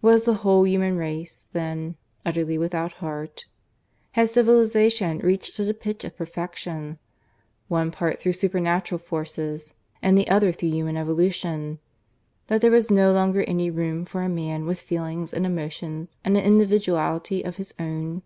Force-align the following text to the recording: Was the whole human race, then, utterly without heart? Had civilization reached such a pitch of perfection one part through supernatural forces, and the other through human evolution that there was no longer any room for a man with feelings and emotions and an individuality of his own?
Was 0.00 0.24
the 0.24 0.32
whole 0.40 0.66
human 0.66 0.96
race, 0.96 1.48
then, 1.52 1.96
utterly 2.24 2.56
without 2.56 2.94
heart? 2.94 3.44
Had 4.12 4.30
civilization 4.30 5.18
reached 5.18 5.52
such 5.52 5.68
a 5.68 5.74
pitch 5.74 6.02
of 6.02 6.16
perfection 6.16 6.98
one 7.68 7.90
part 7.90 8.18
through 8.18 8.32
supernatural 8.32 8.98
forces, 8.98 9.74
and 10.00 10.16
the 10.16 10.30
other 10.30 10.50
through 10.50 10.70
human 10.70 10.96
evolution 10.96 11.78
that 12.46 12.62
there 12.62 12.70
was 12.70 12.90
no 12.90 13.12
longer 13.12 13.42
any 13.42 13.68
room 13.70 14.06
for 14.06 14.22
a 14.22 14.30
man 14.30 14.64
with 14.64 14.80
feelings 14.80 15.34
and 15.34 15.44
emotions 15.44 16.18
and 16.24 16.38
an 16.38 16.42
individuality 16.44 17.42
of 17.42 17.56
his 17.56 17.74
own? 17.78 18.22